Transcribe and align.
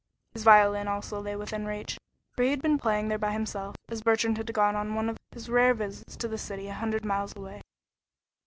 His 0.33 0.41
violin 0.41 0.87
also 0.87 1.21
lay 1.21 1.35
within 1.35 1.67
reach, 1.67 1.99
for 2.35 2.41
he 2.41 2.49
had 2.49 2.59
been 2.63 2.79
playing 2.79 3.07
there 3.09 3.19
by 3.19 3.33
himself, 3.33 3.75
as 3.87 4.01
Bertrand 4.01 4.37
had 4.37 4.51
gone 4.51 4.75
on 4.75 4.95
one 4.95 5.09
of 5.09 5.19
his 5.31 5.47
rare 5.47 5.75
visits 5.75 6.15
to 6.15 6.27
the 6.27 6.39
city 6.39 6.67
a 6.69 6.73
hundred 6.73 7.05
miles 7.05 7.35
away. 7.37 7.61